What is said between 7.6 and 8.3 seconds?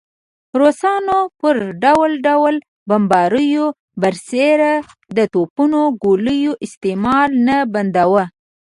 بنداوه.